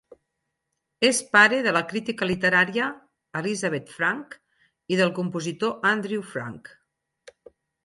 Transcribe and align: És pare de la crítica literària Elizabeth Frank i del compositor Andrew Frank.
És 1.09 1.19
pare 1.35 1.59
de 1.67 1.73
la 1.77 1.83
crítica 1.91 2.29
literària 2.29 2.87
Elizabeth 3.43 3.93
Frank 3.99 4.35
i 4.97 4.99
del 5.03 5.15
compositor 5.21 5.79
Andrew 5.93 6.27
Frank. 6.35 6.75